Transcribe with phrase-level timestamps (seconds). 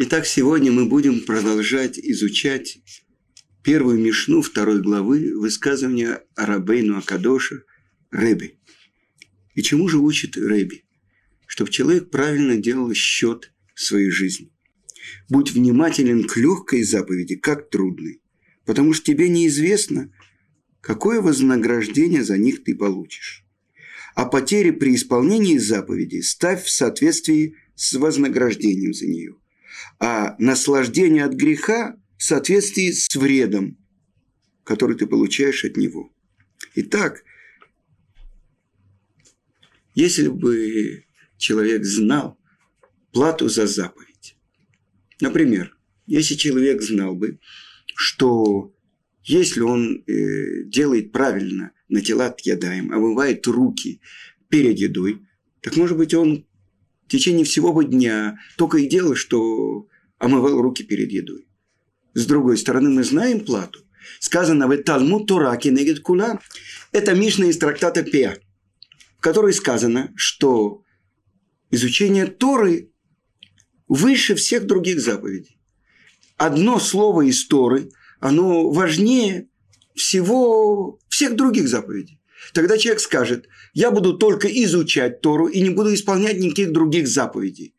[0.00, 2.78] Итак, сегодня мы будем продолжать изучать
[3.64, 7.64] первую мишну второй главы высказывания Арабейну Акадоша
[8.12, 8.60] Рэби.
[9.56, 10.84] И чему же учит Рэби?
[11.48, 14.52] Чтобы человек правильно делал счет своей жизни.
[15.28, 18.22] Будь внимателен к легкой заповеди, как трудной,
[18.66, 20.12] потому что тебе неизвестно,
[20.80, 23.44] какое вознаграждение за них ты получишь.
[24.14, 29.34] А потери при исполнении заповеди ставь в соответствии с вознаграждением за нее.
[29.98, 33.76] А наслаждение от греха в соответствии с вредом,
[34.64, 36.12] который ты получаешь от него.
[36.74, 37.24] Итак,
[39.94, 41.04] если бы
[41.36, 42.38] человек знал
[43.12, 44.36] плату за заповедь,
[45.20, 47.38] например, если человек знал бы,
[47.94, 48.74] что
[49.24, 54.00] если он э, делает правильно на тела отъедаем, омывает руки
[54.48, 55.26] перед едой,
[55.60, 56.46] так может быть он
[57.08, 59.86] в течение всего дня только и делал, что
[60.18, 61.48] омывал руки перед едой.
[62.12, 63.80] С другой стороны, мы знаем плату.
[64.20, 66.38] Сказано в Талмуд Тураки Негет Кула.
[66.92, 68.36] Это Мишна из трактата Пеа,
[69.16, 70.82] в которой сказано, что
[71.70, 72.90] изучение Торы
[73.88, 75.58] выше всех других заповедей.
[76.36, 79.48] Одно слово из Торы, оно важнее
[79.94, 82.17] всего, всех других заповедей.
[82.52, 87.74] Тогда человек скажет, я буду только изучать Тору и не буду исполнять никаких других заповедей.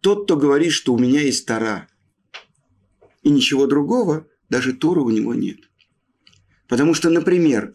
[0.00, 1.88] Тот, кто говорит, что у меня есть Тора,
[3.22, 5.58] и ничего другого, даже Тора у него нет.
[6.68, 7.74] Потому что, например,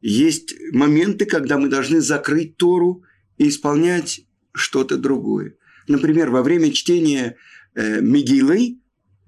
[0.00, 3.02] есть моменты, когда мы должны закрыть Тору
[3.38, 4.20] и исполнять
[4.52, 5.56] что-то другое.
[5.88, 7.36] Например, во время чтения
[7.74, 8.78] э, Мегилы,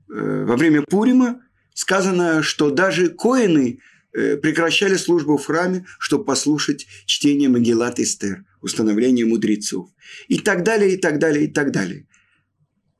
[0.08, 1.42] э, во время Пурима,
[1.74, 3.80] сказано, что даже коины
[4.16, 9.90] прекращали службу в храме, чтобы послушать чтение Магеллат Эстер, установление мудрецов.
[10.28, 12.06] И так далее, и так далее, и так далее.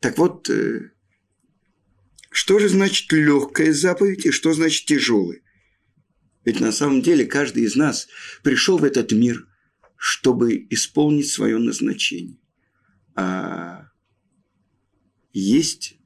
[0.01, 0.91] Так вот, э,
[2.31, 5.41] что же значит легкая заповедь и что значит тяжелая?
[6.45, 8.09] Ведь на самом деле каждый из нас
[8.43, 9.49] пришел в этот мир,
[9.97, 12.39] чтобы исполнить свое назначение.
[13.15, 13.89] А
[15.33, 15.99] есть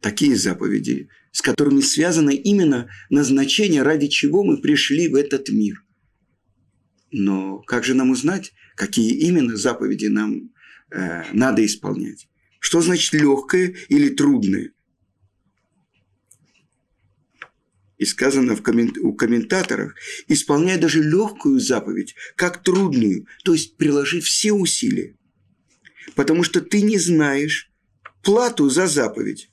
[0.00, 5.84] такие заповеди, с которыми связано именно назначение, ради чего мы пришли в этот мир.
[7.10, 10.50] Но как же нам узнать, какие именно заповеди нам
[10.90, 12.26] э, надо исполнять?
[12.58, 14.72] Что значит легкое или трудное?
[17.98, 18.96] И сказано в коммент...
[18.96, 19.92] у комментаторов,
[20.28, 25.18] исполняй даже легкую заповедь, как трудную, то есть приложи все усилия.
[26.14, 27.70] Потому что ты не знаешь
[28.22, 29.50] плату за заповедь.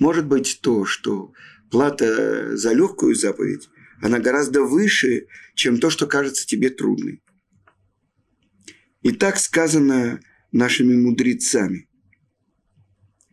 [0.00, 1.32] Может быть то, что
[1.70, 3.68] плата за легкую заповедь,
[4.00, 7.22] она гораздо выше, чем то, что кажется тебе трудной.
[9.02, 10.20] И так сказано
[10.52, 11.88] нашими мудрецами.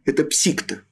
[0.05, 0.83] Это псикта–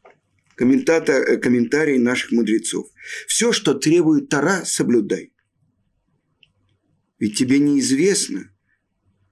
[0.60, 2.88] э, комментарий наших мудрецов.
[3.28, 5.34] Все, что требует Тара, соблюдай.
[7.18, 8.52] Ведь тебе неизвестно,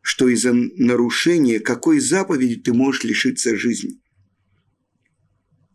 [0.02, 4.02] что из-за нарушения какой заповеди ты можешь лишиться жизни.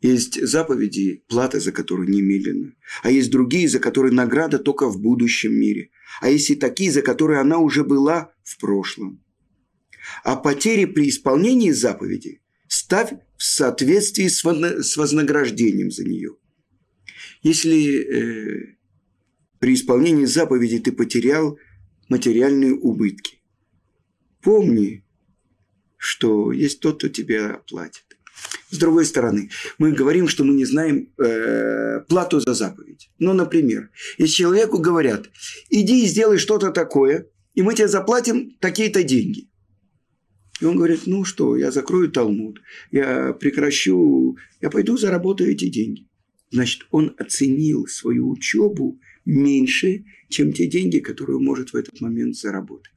[0.02, 2.74] Есть заповеди, плата за которые немедленно.
[3.04, 5.90] А есть другие, за которые награда только в будущем мире.
[6.20, 9.22] А есть и такие, за которые она уже была в прошлом.
[10.24, 16.36] А потери при исполнении заповеди ставь в соответствии с вознаграждением за нее.
[17.42, 18.76] Если э,
[19.60, 21.58] при исполнении заповеди ты потерял
[22.08, 23.40] материальные убытки,
[24.40, 25.04] помни,
[25.96, 28.11] что есть тот, кто тебя оплатит.
[28.70, 33.10] С другой стороны, мы говорим, что мы не знаем э, плату за заповедь.
[33.18, 35.30] Ну, например, если человеку говорят,
[35.68, 39.48] иди и сделай что-то такое, и мы тебе заплатим такие-то деньги.
[40.60, 42.60] И он говорит, ну что, я закрою Талмуд,
[42.90, 46.08] я прекращу, я пойду заработаю эти деньги.
[46.50, 52.36] Значит, он оценил свою учебу меньше, чем те деньги, которые он может в этот момент
[52.36, 52.92] заработать.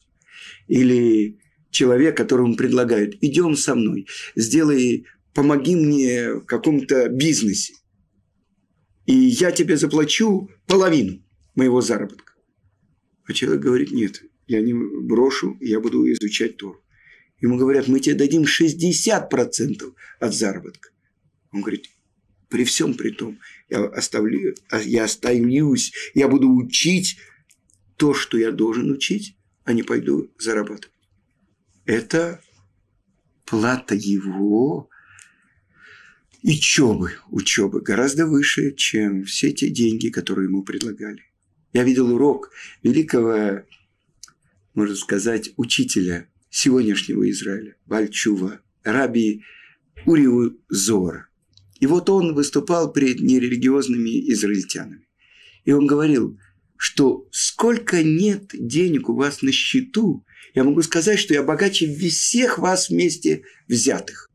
[0.67, 1.39] Или
[1.71, 5.05] человек, которому предлагают, идем со мной, сделай,
[5.35, 7.73] помоги мне в каком-то бизнесе,
[9.05, 11.21] и я тебе заплачу половину
[11.53, 12.33] моего заработка.
[13.25, 16.81] А человек говорит, нет, я не брошу, я буду изучать Тору.
[17.41, 20.89] Ему говорят, мы тебе дадим 60% от заработка.
[21.51, 21.89] Он говорит,
[22.47, 23.39] при всем при том,
[23.69, 24.55] я, оставлю,
[24.85, 27.17] я остаюсь, я буду учить
[27.97, 30.95] то, что я должен учить, а не пойду зарабатывать.
[31.85, 32.41] Это
[33.45, 34.89] плата его
[36.45, 41.23] учебы, учебы гораздо выше, чем все те деньги, которые ему предлагали.
[41.73, 42.51] Я видел урок
[42.83, 43.63] великого,
[44.75, 49.41] можно сказать, учителя сегодняшнего Израиля, Бальчува, Раби
[50.05, 51.27] Уриу Зора.
[51.79, 55.07] И вот он выступал перед нерелигиозными израильтянами.
[55.65, 56.37] И он говорил,
[56.77, 62.59] что сколько нет денег у вас на счету, я могу сказать, что я богаче всех
[62.59, 64.29] вас вместе взятых.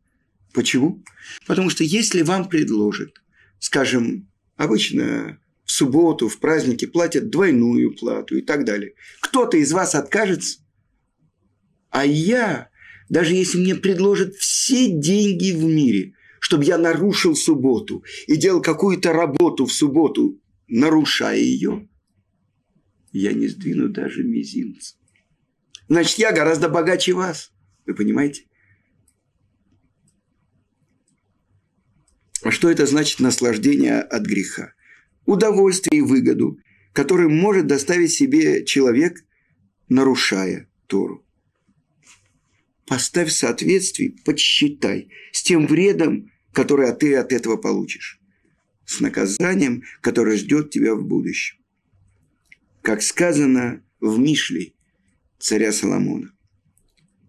[0.52, 1.02] Почему?
[1.46, 3.10] Потому что если вам предложат,
[3.58, 9.94] скажем, обычно в субботу, в праздники платят двойную плату и так далее, кто-то из вас
[9.94, 10.60] откажется,
[11.90, 12.70] а я,
[13.08, 19.12] даже если мне предложат все деньги в мире, чтобы я нарушил субботу и делал какую-то
[19.12, 21.88] работу в субботу, нарушая ее,
[23.12, 24.96] я не сдвину даже мизинца.
[25.88, 27.52] Значит, я гораздо богаче вас.
[27.84, 28.44] Вы понимаете?
[32.50, 34.72] Что это значит наслаждение от греха?
[35.26, 36.58] Удовольствие и выгоду,
[36.92, 39.24] который может доставить себе человек,
[39.88, 41.24] нарушая Тору.
[42.86, 43.32] Поставь в
[44.24, 48.18] подсчитай с тем вредом, который ты от этого получишь,
[48.86, 51.58] с наказанием, которое ждет тебя в будущем.
[52.82, 54.72] Как сказано в Мишле
[55.38, 56.32] царя Соломона.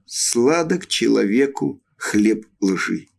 [0.06, 3.11] Сладок человеку хлеб лжи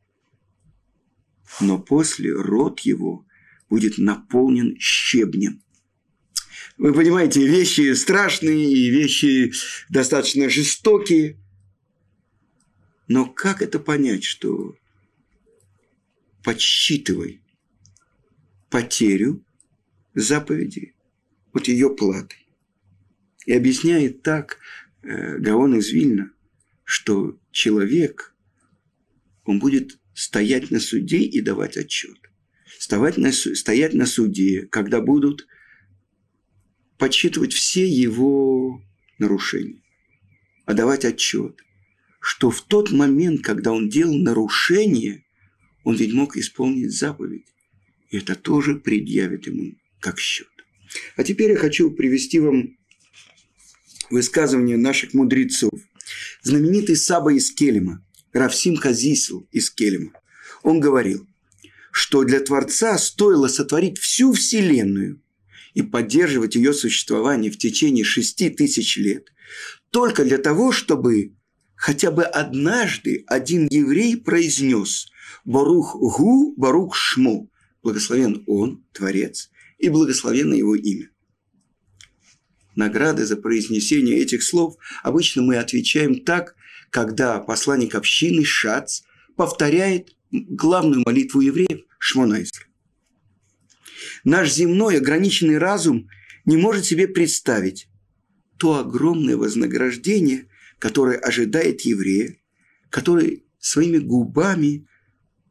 [1.60, 3.24] но после рот его
[3.68, 5.62] будет наполнен щебнем.
[6.78, 9.52] Вы понимаете, вещи страшные и вещи
[9.88, 11.38] достаточно жестокие.
[13.08, 14.74] Но как это понять, что
[16.42, 17.40] подсчитывай
[18.70, 19.44] потерю
[20.14, 20.94] заповеди
[21.52, 22.36] от ее платы.
[23.44, 24.58] И объясняет так
[25.02, 26.30] э, Гаон из Вильна,
[26.84, 28.34] что человек,
[29.44, 32.18] он будет стоять на суде и давать отчет.
[32.78, 35.46] Стоять на, стоять на суде, когда будут
[36.98, 38.82] подсчитывать все его
[39.18, 39.82] нарушения,
[40.66, 41.60] а давать отчет,
[42.20, 45.24] что в тот момент, когда он делал нарушение,
[45.84, 47.46] он ведь мог исполнить заповедь.
[48.10, 50.48] И это тоже предъявит ему как счет.
[51.16, 52.76] А теперь я хочу привести вам
[54.10, 55.72] высказывание наших мудрецов.
[56.42, 60.12] Знаменитый Саба из Келема– Равсим Хазисл из Келема.
[60.62, 61.26] Он говорил,
[61.90, 65.22] что для Творца стоило сотворить всю Вселенную
[65.74, 69.32] и поддерживать ее существование в течение шести тысяч лет,
[69.90, 71.34] только для того, чтобы
[71.74, 75.08] хотя бы однажды один еврей произнес
[75.44, 77.50] «Барух Гу, Барух Шму»–
[77.82, 81.10] благословен он, Творец, и благословенно его имя.
[82.74, 86.54] Награды за произнесение этих слов обычно мы отвечаем так,
[86.92, 89.00] когда посланник общины Шац
[89.34, 92.66] повторяет главную молитву евреев Шмонайсра.
[94.24, 96.10] Наш земной ограниченный разум
[96.44, 97.88] не может себе представить
[98.58, 100.48] то огромное вознаграждение,
[100.78, 102.36] которое ожидает еврея,
[102.90, 104.86] который своими губами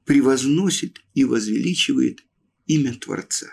[0.05, 2.23] превозносит и возвеличивает
[2.67, 3.47] имя Творца.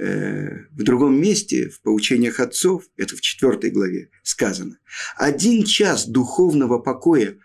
[0.00, 4.78] Э, в другом месте, в поучениях отцов, это в четвертой главе, сказано,
[5.16, 7.36] один час духовного покоя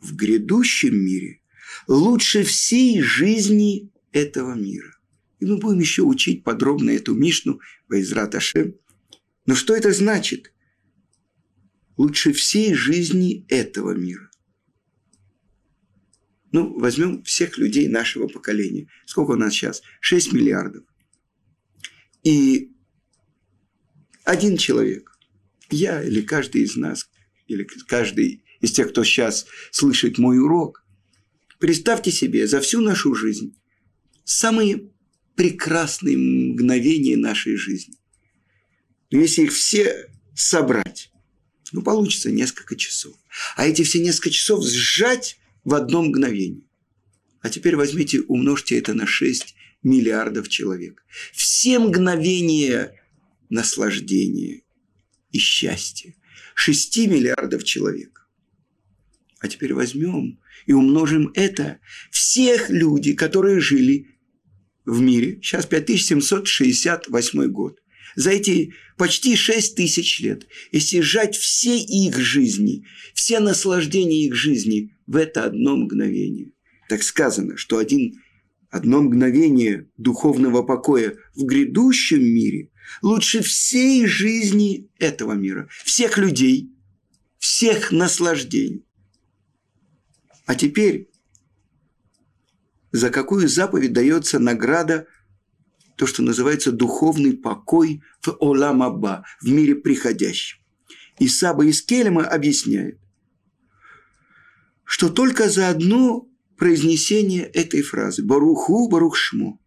[0.00, 1.40] в грядущем мире
[1.86, 4.98] лучше всей жизни этого мира.
[5.38, 8.74] И мы будем еще учить подробно эту Мишну Байзрат Ашем.
[9.46, 10.52] Но что это значит?
[11.96, 14.30] Лучше всей жизни этого мира.
[16.50, 18.88] Ну, возьмем всех людей нашего поколения.
[19.06, 19.82] Сколько у нас сейчас?
[20.00, 20.82] 6 миллиардов.
[22.24, 22.72] И
[24.24, 25.16] один человек,
[25.70, 27.08] я или каждый из нас,
[27.46, 30.84] или каждый из тех, кто сейчас слышит мой урок,
[31.58, 33.54] представьте себе за всю нашу жизнь
[34.24, 34.90] самые
[35.36, 37.96] прекрасные мгновения нашей жизни.
[39.10, 41.12] Но если их все собрать,
[41.72, 43.14] ну, получится несколько часов.
[43.56, 46.64] А эти все несколько часов сжать в одно мгновение.
[47.40, 49.54] А теперь возьмите, умножьте это на 6
[49.84, 51.04] миллиардов человек.
[51.32, 53.00] Все мгновения
[53.48, 54.62] наслаждения
[55.30, 56.14] и счастья.
[56.54, 58.28] 6 миллиардов человек.
[59.40, 64.16] А теперь возьмем и умножим это всех людей, которые жили
[64.86, 65.38] в мире.
[65.42, 67.80] Сейчас 5768 год.
[68.16, 74.96] За эти почти 6 тысяч лет, если сжать все их жизни, все наслаждения их жизни
[75.06, 76.52] в это одно мгновение.
[76.88, 78.22] Так сказано, что один
[78.74, 86.72] одно мгновение духовного покоя в грядущем мире лучше всей жизни этого мира, всех людей,
[87.38, 88.84] всех наслаждений.
[90.46, 91.08] А теперь,
[92.90, 95.06] за какую заповедь дается награда,
[95.96, 100.58] то, что называется духовный покой в Оламаба, в мире приходящем.
[101.20, 102.98] И Саба из Келема объясняет,
[104.82, 109.58] что только за одно произнесения этой фразы «Баруху, Барухшмо»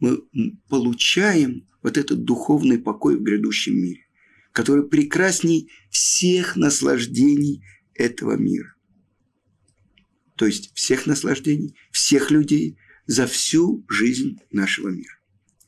[0.00, 0.22] мы
[0.68, 4.02] получаем вот этот духовный покой в грядущем мире,
[4.52, 8.74] который прекрасней всех наслаждений этого мира.
[10.36, 15.18] То есть всех наслаждений, всех людей за всю жизнь нашего мира.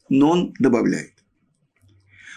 [0.08, 1.14] Но он добавляет.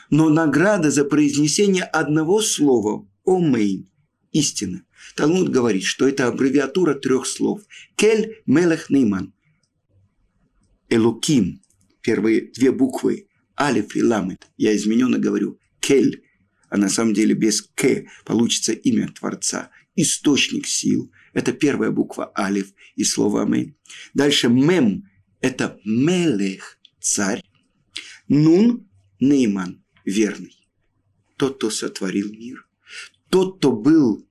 [0.10, 3.90] Но награда за произнесение одного слова «Омейн»–
[4.34, 4.84] истина.
[5.16, 7.62] Талмуд говорит, что это аббревиатура трех слов.
[7.96, 9.34] Кель Мелех Нейман.
[10.90, 11.62] Элуким.
[12.02, 13.28] Первые две буквы.
[13.58, 14.48] Алиф и Ламет.
[14.58, 16.24] Я измененно говорю Кель.
[16.70, 19.70] А на самом деле без К получится имя Творца.
[19.96, 21.12] Источник сил.
[21.34, 23.76] Это первая буква Алиф и слово Амин.
[24.14, 25.10] Дальше Мем.
[25.40, 26.80] Это Мелех.
[27.00, 27.44] Царь.
[28.28, 29.84] Нун Нейман.
[30.04, 30.58] Верный.
[31.38, 32.68] Тот, кто сотворил мир.
[33.34, 34.30] Тот, кто был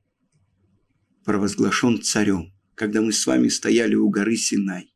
[1.24, 4.94] провозглашен царем, когда мы с вами стояли у горы Синай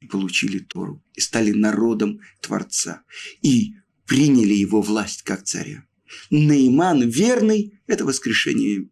[0.00, 3.04] и получили Тору, и стали народом Творца,
[3.42, 3.74] и
[4.06, 5.86] приняли его власть как царя.
[6.30, 8.90] Нейман верный– это воскрешение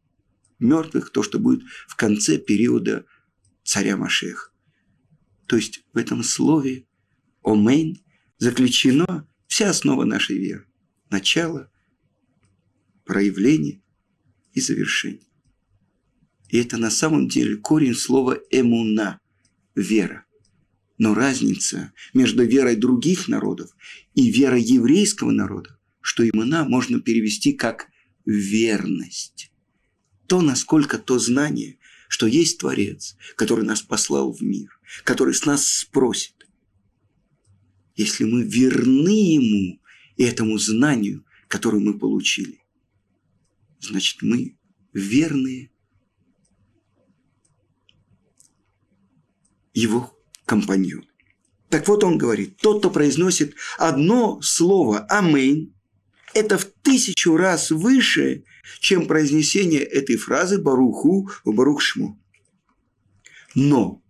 [0.61, 3.07] мертвых, то, что будет в конце периода
[3.65, 4.55] царя Машех.
[5.49, 6.87] То есть в этом слове
[7.43, 7.99] «Омейн»
[8.39, 10.69] заключена вся основа нашей веры.
[11.11, 11.69] Начало,
[13.05, 13.81] проявление
[14.55, 15.27] и завершение.
[16.49, 19.21] И это на самом деле корень слова «эмуна»–
[19.75, 20.25] вера.
[20.99, 23.71] Но разница между верой других народов
[24.15, 27.89] и верой еврейского народа, что имена можно перевести как
[28.25, 29.51] верность.
[30.27, 35.67] То, насколько то знание, что есть Творец, который нас послал в мир, который с нас
[35.67, 36.35] спросит.
[37.97, 39.81] Если мы верны Ему
[40.17, 42.64] и этому знанию, которое мы получили,
[43.85, 44.59] значит, мы
[44.93, 45.71] верные
[49.73, 51.07] его компаньон.
[51.69, 55.75] Так вот он говорит, тот, кто произносит одно слово «Амейн»,
[56.33, 58.45] это в тысячу раз выше,
[58.81, 62.21] чем произнесение этой фразы «Баруху» в «Барухшму».
[63.57, 64.03] Но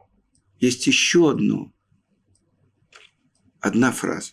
[0.58, 1.72] есть еще одно,
[3.60, 4.32] одна фраза.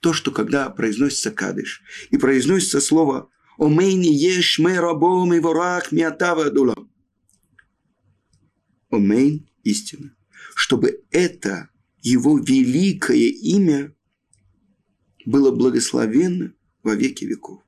[0.00, 6.50] То, что когда произносится кадыш, и произносится слово «Омейни еш мэ рабом и ворах миатава
[6.50, 6.90] дулам».
[8.90, 10.16] Омейн– истина
[10.54, 11.70] чтобы это
[12.02, 13.94] его великое имя
[15.24, 17.62] было благословенно во веки веков.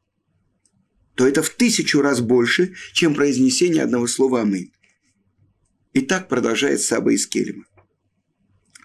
[1.15, 4.73] То это в тысячу раз больше, чем произнесение одного слова «Амин».
[5.93, 7.65] И так продолжает Саба из Келема,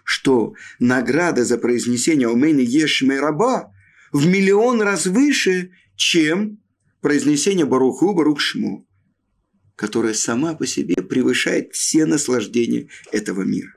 [0.03, 3.74] что награда за произнесение «Омейна Ешме Раба»
[4.12, 6.62] в миллион раз выше, чем
[7.01, 8.86] произнесение Баруху Барух Шмо,
[9.75, 13.74] которое сама по себе превышает все наслаждения этого мира.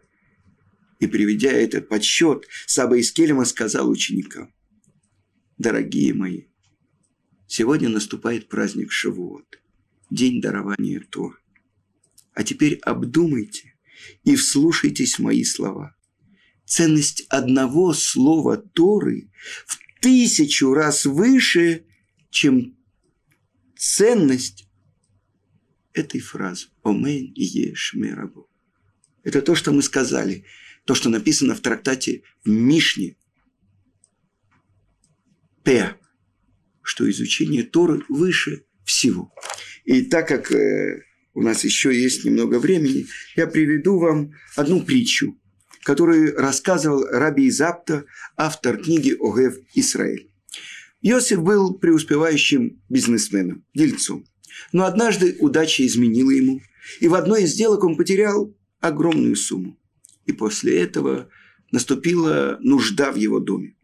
[1.01, 4.53] И приведя этот подсчет, Саба из Келема сказал ученикам,
[5.59, 6.45] «Дорогие мои,
[7.47, 9.61] сегодня наступает праздник Шавуот,
[10.11, 11.41] день дарования Тор.
[12.35, 13.75] А теперь обдумайте
[14.25, 15.95] и вслушайтесь в мои слова.
[16.65, 19.31] Ценность одного слова Торы
[19.67, 21.85] в тысячу раз выше,
[22.31, 22.77] чем
[23.83, 24.69] ценность
[25.93, 28.49] этой фразы «Омейн и Ешмерабу».
[29.25, 30.45] Это то, что мы сказали–
[30.85, 33.17] то, что написано в трактате в Мишне.
[35.63, 35.95] П.
[36.83, 39.33] Что изучение Торы выше всего.
[39.85, 45.39] И так как э, у нас еще есть немного времени, я приведу вам одну притчу,
[45.85, 48.05] которую рассказывал Раби Изапта,
[48.37, 50.32] автор книги Огев Израиль.
[51.03, 54.25] Иосиф был преуспевающим бизнесменом, дельцом.
[54.73, 56.61] Но однажды удача изменила ему,
[57.01, 59.79] и в одной из сделок он потерял огромную сумму.
[60.27, 61.29] И после этого
[61.73, 63.75] наступила нужда в его доме.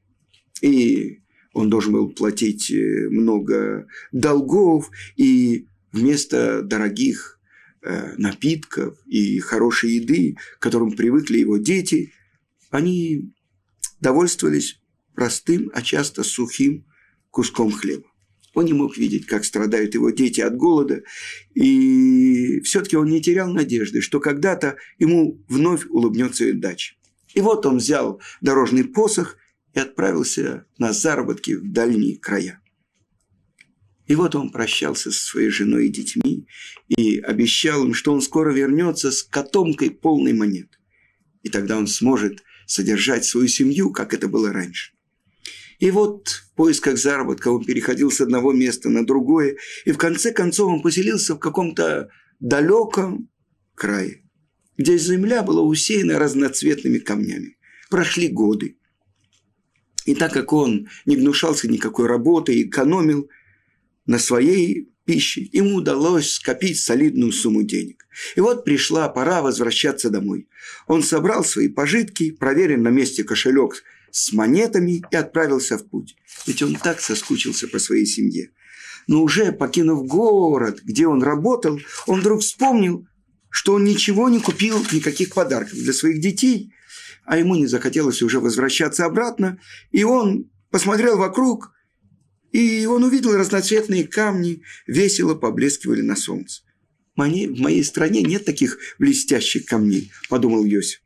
[0.62, 1.20] И
[1.52, 7.40] он должен был платить э, много долгов, и вместо дорогих
[7.82, 12.12] э, напитков и хорошей еды, к которым привыкли его дети,
[12.70, 13.32] они
[14.00, 14.80] довольствовались
[15.14, 16.84] простым, а часто сухим
[17.38, 18.02] куском хлеба.
[18.52, 21.04] Он не мог видеть, как страдают его дети от голода,
[21.54, 26.96] и все-таки он не терял надежды, что когда-то ему вновь улыбнется удача.
[27.34, 29.36] И вот он взял дорожный посох
[29.72, 32.60] и отправился на заработки в дальние края.
[34.08, 36.48] И вот он прощался со своей женой и детьми
[36.88, 40.80] и обещал им, что он скоро вернется с котомкой полной монет.
[41.44, 44.97] И тогда он сможет содержать свою семью, как это было раньше.
[45.78, 50.32] И вот в поисках заработка он переходил с одного места на другое, и в конце
[50.32, 52.08] концов он поселился в каком-то
[52.40, 53.28] далеком
[53.74, 54.24] крае.
[54.76, 57.56] где земля была усеяна разноцветными камнями.
[57.90, 58.76] Прошли годы.
[60.04, 63.28] И так как он не гнушался никакой работы и экономил
[64.06, 68.06] на своей пище, ему удалось скопить солидную сумму денег.
[68.36, 70.48] И вот пришла пора возвращаться домой.
[70.86, 76.16] Он собрал свои пожитки, проверил на месте кошелек с монетами и отправился в путь.
[76.46, 78.50] Ведь он так соскучился по своей семье.
[79.06, 83.06] Но уже покинув город, где он работал, он вдруг вспомнил,
[83.50, 86.72] что он ничего не купил, никаких подарков для своих детей,
[87.24, 89.58] а ему не захотелось уже возвращаться обратно,
[89.90, 91.72] и он посмотрел вокруг,
[92.52, 96.62] и он увидел разноцветные камни, весело поблескивали на солнце.
[97.14, 101.00] В моей стране нет таких блестящих камней, подумал Йосиф.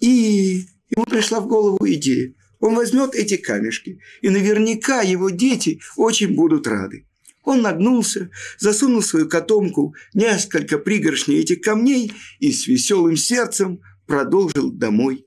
[0.00, 2.34] И ему пришла в голову идея.
[2.58, 7.06] Он возьмет эти камешки, и наверняка его дети очень будут рады.
[7.42, 14.70] Он нагнулся, засунул в свою котомку несколько пригоршней этих камней и с веселым сердцем продолжил
[14.70, 15.26] домой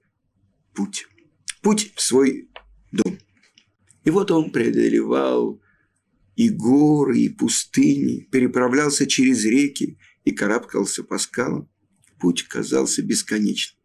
[0.74, 1.08] путь.
[1.62, 2.50] Путь в свой
[2.92, 3.18] дом.
[4.04, 5.60] И вот он преодолевал
[6.36, 11.70] и горы, и пустыни, переправлялся через реки и карабкался по скалам.
[12.20, 13.83] Путь казался бесконечным.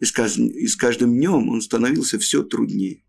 [0.00, 3.04] И с, и с каждым днем он становился все труднее.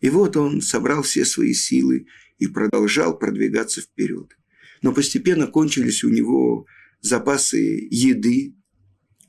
[0.00, 2.06] И вот он собрал все свои силы
[2.38, 4.36] и продолжал продвигаться вперед.
[4.82, 6.66] Но постепенно кончились у него
[7.00, 8.54] запасы еды.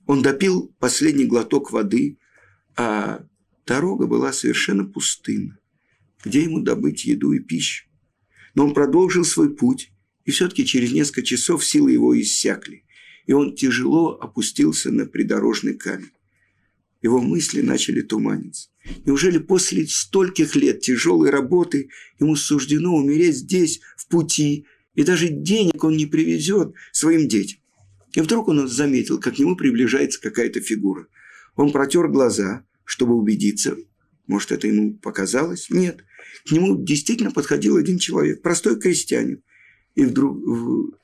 [0.07, 2.17] Он допил последний глоток воды,
[2.75, 3.25] а
[3.65, 5.57] дорога была совершенно пустынна.
[6.25, 7.85] Где ему добыть еду и пищу?
[8.55, 9.91] Но он продолжил свой путь,
[10.25, 12.85] и все-таки через несколько часов силы его иссякли,
[13.25, 16.11] и он тяжело опустился на придорожный камень.
[17.03, 18.69] Его мысли начали туманиться.
[19.05, 25.83] Неужели после стольких лет тяжелой работы ему суждено умереть здесь, в пути, и даже денег
[25.83, 27.60] он не привезет своим детям?
[28.15, 31.07] И вдруг он заметил, как к нему приближается какая-то фигура.
[31.55, 33.75] Он протер глаза, чтобы убедиться.
[34.27, 35.69] Может, это ему показалось?
[35.69, 36.06] Нет.
[36.47, 39.43] К нему действительно подходил один человек, простой крестьянин.
[39.95, 40.38] И вдруг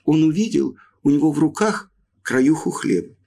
[0.05, 3.18] он увидел у него в руках краюху хлеба.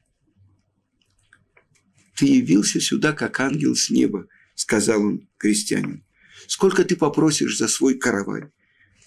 [2.17, 6.05] «Ты явился сюда, как ангел с неба»,– сказал он крестьянин.
[6.47, 8.45] «Сколько ты попросишь за свой каравай?»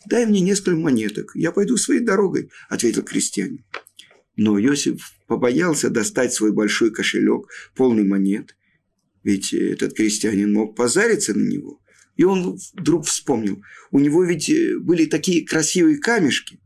[0.06, 3.66] «Дай мне несколько монеток, я пойду своей дорогой»,– ответил крестьянин.
[4.36, 8.56] Но Иосиф побоялся достать свой большой кошелек, полный монет.
[9.24, 11.82] Ведь этот крестьянин мог позариться на него.
[12.16, 16.60] И он вдруг вспомнил, у него ведь э, были такие красивые камешки.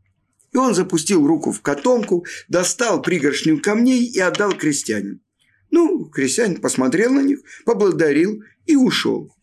[0.52, 5.20] И он запустил руку в котомку, достал пригоршню камней и отдал крестьянину.
[5.72, 9.34] Ну, крестьянин посмотрел на них, поблагодарил и ушел.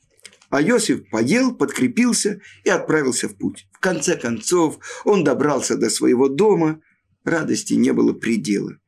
[0.50, 3.68] А Иосиф поел, подкрепился и отправился в путь.
[3.72, 6.80] В конце концов, он добрался до своего дома.
[7.24, 8.78] Радости не было предела.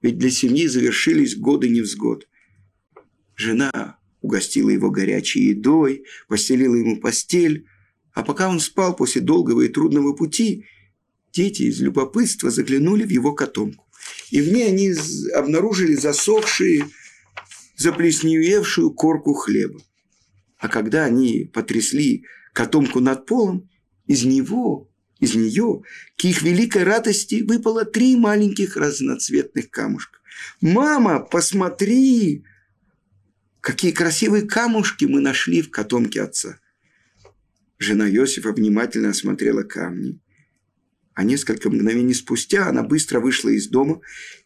[0.00, 2.26] Ведь для семьи завершились годы невзгод.
[3.36, 7.66] Жена угостила его горячей едой, постелила ему постель.
[8.14, 10.66] А пока он спал после долгого и трудного пути,
[11.32, 13.86] дети из любопытства заглянули в его котомку.
[14.30, 14.94] И в ней они
[15.34, 16.88] обнаружили засохшие,
[17.76, 19.80] заплесневевшую корку хлеба.
[20.58, 23.68] А когда они потрясли котомку над полом,
[24.06, 25.82] из него, из нее,
[26.16, 30.18] к их великой радости выпало три маленьких разноцветных камушка.
[30.60, 32.44] «Мама, посмотри!
[33.60, 36.58] Какие красивые камушки мы нашли в котомке отца!»
[37.78, 40.20] Жена Иосифа внимательно осмотрела камни–
[41.14, 44.00] а несколько мгновений спустя она быстро вышла из дома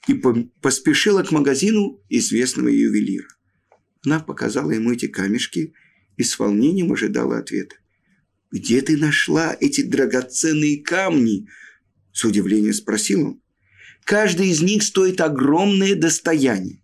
[0.09, 0.15] и
[0.61, 3.29] поспешила к магазину известного ювелира.
[4.05, 5.75] Она показала ему эти камешки
[6.17, 7.77] и с волнением ожидала ответа.
[8.51, 11.49] «Где ты нашла эти драгоценные камни?»
[12.13, 13.43] С удивлением спросил он.
[14.05, 16.83] «Каждый из них стоит огромное достояние».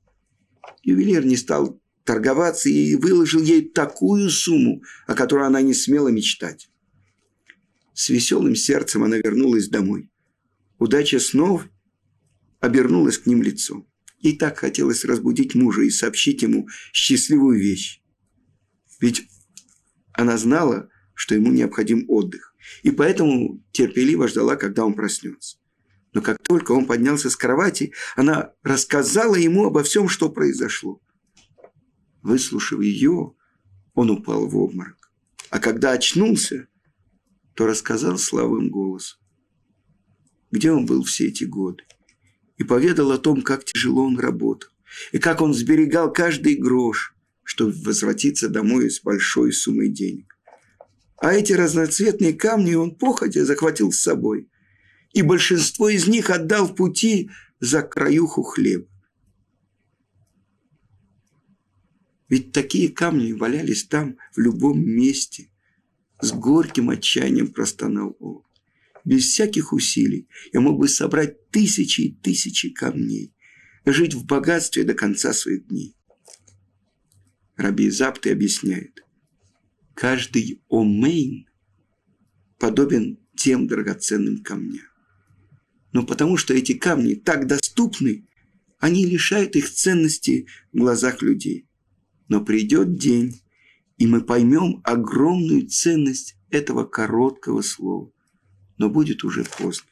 [0.83, 6.69] Ювелир не стал торговаться и выложил ей такую сумму, о которой она не смела мечтать.
[7.95, 10.11] С веселым сердцем она вернулась домой.
[10.79, 11.69] Удача снова
[12.61, 13.87] обернулась к ним лицом.
[14.19, 18.01] Ей так хотелось разбудить мужа и сообщить ему счастливую вещь.
[19.01, 19.29] Ведь
[20.13, 25.59] она знала, что ему необходим отдых, и поэтому терпеливо ждала, когда он проснется.
[26.13, 31.01] Но как только он поднялся с кровати, она рассказала ему обо всем, что произошло.
[32.23, 33.35] Выслушав ее,
[33.95, 35.11] он упал в обморок.
[35.51, 36.69] А когда очнулся,
[37.55, 39.19] то рассказал слабым голосом,
[40.51, 41.85] где он был все эти годы,
[42.57, 44.71] и поведал о том, как тяжело он работал,
[45.13, 50.37] и как он сберегал каждый грош, чтобы возвратиться домой с большой суммой денег.
[51.17, 54.49] А эти разноцветные камни он походя захватил с собой,
[55.13, 58.89] и большинство из них отдал в пути за краюху хлеба.
[62.29, 65.52] Ведь такие камни валялись там, в любом месте.
[66.23, 68.43] С горьким отчаянием простонал он.
[69.05, 73.35] Без всяких усилий я мог бы собрать тысячи и тысячи камней,
[73.85, 75.97] жить в богатстве до конца своих дней.
[77.57, 79.05] Раби Запты объясняет,
[79.95, 81.49] каждый омейн
[82.61, 84.87] подобен тем драгоценным камням.
[85.91, 88.29] Но потому что эти камни так доступны,
[88.79, 91.67] они лишают их ценности в глазах людей.
[92.29, 93.43] Но придет день,
[94.03, 98.11] и мы поймем огромную ценность этого короткого слова.
[98.77, 99.87] Но будет уже поздно.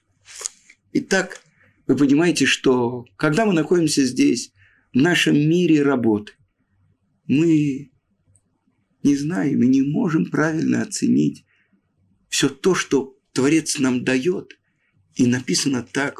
[0.93, 1.41] Итак,
[1.87, 4.53] вы понимаете, что когда мы находимся здесь,
[4.93, 6.33] в нашем мире работы,
[7.29, 7.93] мы
[9.05, 11.45] не знаем и не можем правильно оценить
[12.29, 14.59] все то, что Творец нам дает.
[15.15, 16.19] И написано так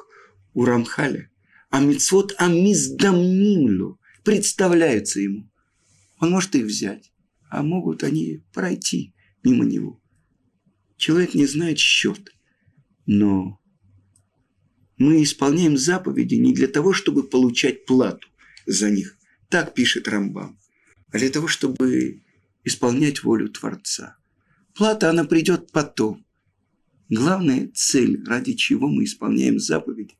[0.55, 1.29] у Рамхаля.
[1.71, 5.51] А мицвод амиздамнимлю представляется ему.
[6.21, 7.10] Он может их взять,
[7.51, 10.01] а могут они пройти мимо него.
[10.97, 12.33] Человек не знает счет,
[13.07, 13.61] но
[14.97, 18.29] мы исполняем заповеди не для того, чтобы получать плату
[18.67, 19.17] за них.
[19.49, 20.59] Так пишет Рамбам
[21.13, 22.23] а для того, чтобы
[22.65, 24.17] исполнять волю Творца.
[24.75, 26.25] Плата, она придет потом.
[27.09, 30.15] Главная цель, ради чего мы исполняем заповеди,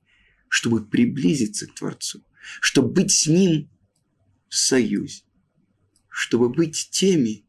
[0.49, 2.25] чтобы приблизиться к Творцу,
[2.61, 3.71] чтобы быть с Ним
[4.49, 5.23] в союзе,
[6.11, 7.47] чтобы быть теми,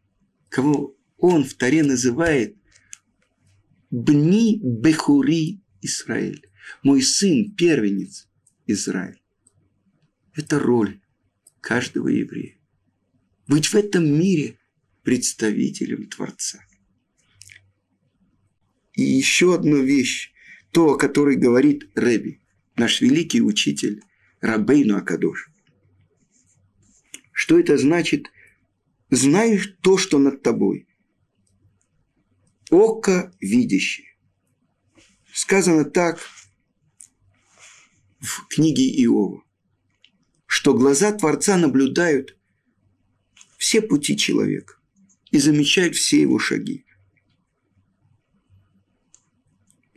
[0.49, 2.55] кого Он в Таре называет
[3.89, 6.47] Бни Бехури Израиль,
[6.83, 8.29] мой сын, первенец
[8.67, 9.21] Израиль.
[10.33, 11.01] Это роль
[11.59, 12.61] каждого еврея
[13.51, 14.57] быть в этом мире
[15.03, 16.63] представителем Творца.
[18.93, 20.31] И еще одна вещь,
[20.71, 22.39] то, о которой говорит Рэби,
[22.77, 24.03] наш великий учитель
[24.39, 25.49] Рабейну Акадош.
[27.33, 28.27] Что это значит?
[29.11, 30.87] Знаешь то, что над тобой.
[32.69, 34.07] Око видящее.
[35.33, 36.17] Сказано так
[38.21, 39.43] в книге Иова,
[40.45, 42.37] что глаза Творца наблюдают
[43.57, 44.75] все пути человека
[45.29, 46.85] и замечает все его шаги.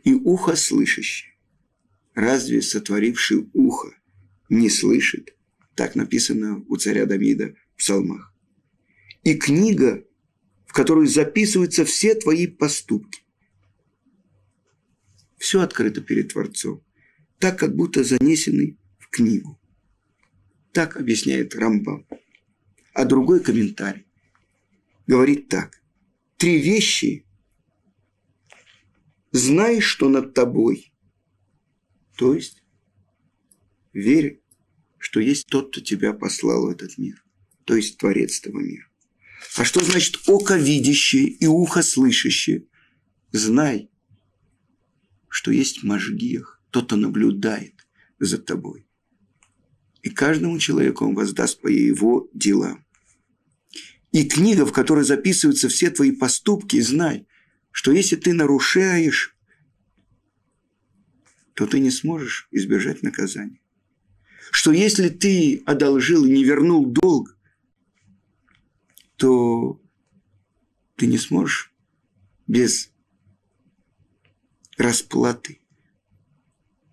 [0.03, 1.31] И ухо слышащее.
[2.15, 3.95] Разве сотворивший ухо
[4.49, 5.37] не слышит?
[5.73, 8.34] Так написано у царя Давида в псалмах.
[9.25, 10.05] И книга,
[10.67, 13.23] в которой записываются все твои поступки.
[15.37, 16.83] Все открыто перед Творцом,
[17.39, 19.59] так как будто занесены в книгу.
[20.73, 22.07] Так объясняет Рамбам.
[22.93, 24.05] А другой комментарий
[25.07, 25.81] говорит так.
[26.37, 27.25] Три вещи.
[29.31, 30.93] Знай, что над тобой.
[32.15, 32.63] То есть,
[33.91, 34.43] верь,
[34.99, 37.25] что есть тот, кто тебя послал в этот мир.
[37.65, 38.87] То есть, Творец этого мира.
[39.57, 42.65] А что значит око видящее и ухо слышащее?
[43.31, 43.89] Знай,
[45.29, 47.87] что есть Машгиях, кто-то наблюдает
[48.19, 48.87] за тобой.
[50.01, 52.85] И каждому человеку он воздаст по его делам.
[54.11, 57.27] И книга, в которой записываются все твои поступки, знай,
[57.71, 59.35] что если ты нарушаешь,
[61.53, 63.59] то ты не сможешь избежать наказания.
[64.51, 67.34] Что если ты одолжил и не вернул долг,
[69.17, 69.81] то
[70.95, 71.73] ты не сможешь
[72.47, 72.91] без
[74.77, 75.59] расплаты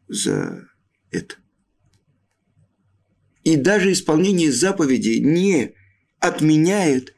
[0.08, 0.68] за
[1.11, 1.37] это.
[3.44, 5.74] И даже исполнение заповедей не
[6.20, 7.14] отменяет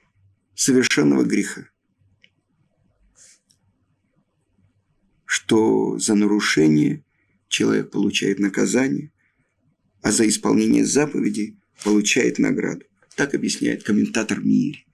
[0.54, 1.68] совершенного греха.
[5.26, 7.04] Что за нарушение
[7.48, 9.12] человек получает наказание,
[10.00, 12.84] а за исполнение заповедей получает награду.
[13.16, 14.86] Так объясняет комментатор Мири.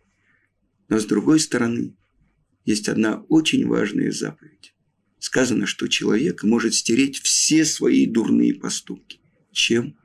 [0.91, 1.97] Но с другой стороны,
[2.67, 4.75] есть одна очень важная заповедь.
[5.19, 9.21] Сказано, что человек может стереть все свои дурные поступки.
[9.53, 9.97] Чем?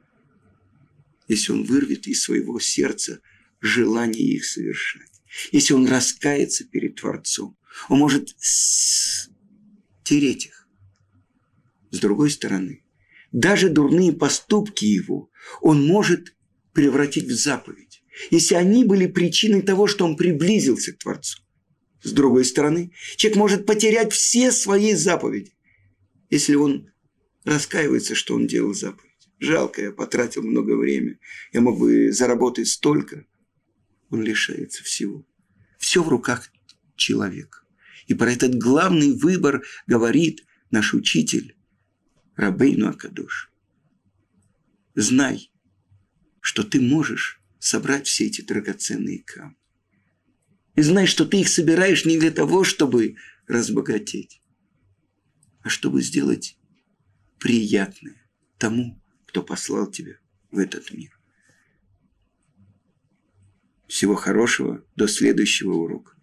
[1.28, 3.19] Если он вырвет из своего сердца–
[3.65, 5.12] желание их совершать.
[5.52, 7.58] Если он раскается перед Творцом,
[7.89, 10.67] он может стереть их.
[11.91, 12.86] С другой стороны,
[13.32, 15.30] даже дурные поступки его
[15.62, 16.36] он может
[16.74, 17.85] превратить в заповедь,
[18.32, 21.41] если они были причиной того, что он приблизился к Творцу.
[22.01, 25.54] С другой стороны, человек может потерять все свои заповеди,
[26.30, 26.91] если он
[27.43, 29.12] раскаивается, что он делал заповедь.
[29.39, 31.19] Жалко, я потратил много времени.
[31.51, 33.25] Я мог бы заработать столько,
[34.10, 35.25] он лишается всего.
[35.78, 36.51] Все в руках
[36.95, 37.60] человека.
[38.08, 41.56] И про этот главный выбор говорит наш учитель
[42.36, 43.51] Рабейну Акадош.
[44.93, 45.51] Знай,
[46.39, 49.58] что ты можешь собрать все эти драгоценные камни.
[50.75, 53.15] И знай, что ты их собираешь не для того, чтобы
[53.47, 54.41] разбогатеть,
[55.62, 56.60] а чтобы сделать
[57.39, 60.19] приятное тому, кто послал тебя
[60.51, 61.19] в этот мир.
[63.88, 66.14] Всего хорошего, до следующего урока.